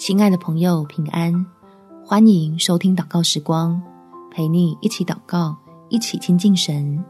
[0.00, 1.44] 亲爱的朋友，平安！
[2.02, 3.78] 欢迎收听祷告时光，
[4.30, 5.54] 陪你一起祷告，
[5.90, 7.04] 一起亲近神。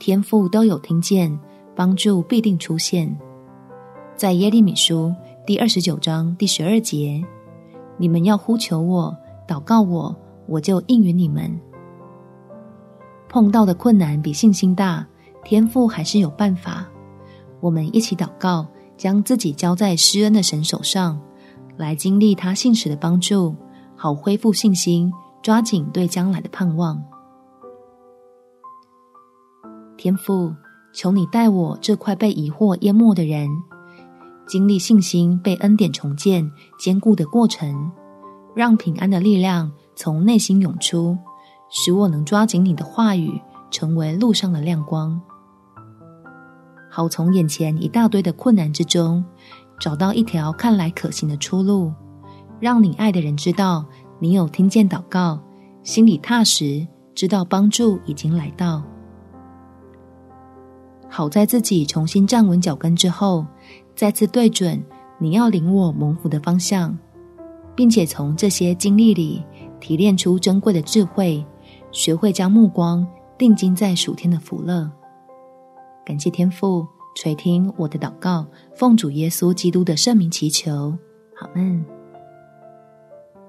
[0.00, 1.38] 天父都有听见，
[1.74, 3.14] 帮助必定出现。
[4.16, 5.14] 在耶利米书
[5.46, 7.22] 第二十九章第十二节，
[7.98, 9.14] 你们要呼求我，
[9.46, 10.16] 祷告我，
[10.46, 11.54] 我就应允你们。
[13.28, 15.06] 碰到的困难比信心大，
[15.44, 16.86] 天父还是有办法。
[17.60, 18.66] 我们一起祷告。
[18.96, 21.20] 将自己交在施恩的神手上，
[21.76, 23.54] 来经历他信实的帮助，
[23.96, 25.12] 好恢复信心，
[25.42, 27.02] 抓紧对将来的盼望。
[29.96, 30.54] 天父，
[30.92, 33.48] 求你带我这块被疑惑淹没的人，
[34.46, 37.90] 经历信心被恩典重建、坚固的过程，
[38.54, 41.16] 让平安的力量从内心涌出，
[41.70, 45.20] 使我能抓紧你的话语，成为路上的亮光。
[46.90, 49.24] 好，从眼前一大堆的困难之中，
[49.78, 51.92] 找到一条看来可行的出路，
[52.60, 53.84] 让你爱的人知道
[54.18, 55.38] 你有听见祷告，
[55.82, 58.82] 心里踏实，知道帮助已经来到。
[61.08, 63.46] 好在自己重新站稳脚跟之后，
[63.94, 64.82] 再次对准
[65.18, 66.98] 你要领我蒙福的方向，
[67.74, 69.42] 并且从这些经历里
[69.78, 71.44] 提炼出珍贵的智慧，
[71.92, 73.06] 学会将目光
[73.38, 74.90] 定睛在属天的福乐。
[76.04, 76.86] 感谢天父
[77.16, 80.94] 垂听我的祷告，奉主耶稣基督的圣名祈求，
[81.34, 81.82] 好们。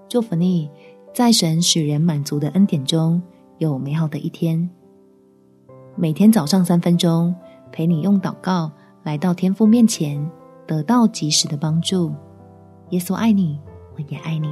[0.07, 0.71] 祝福你，
[1.13, 3.21] 在神使人满足的恩典中
[3.57, 4.69] 有美好的一天。
[5.97, 7.35] 每天早上三分钟，
[7.69, 8.71] 陪你用祷告
[9.03, 10.25] 来到天父面前，
[10.65, 12.13] 得到及时的帮助。
[12.91, 13.59] 耶稣爱你，
[13.97, 14.47] 我也爱你。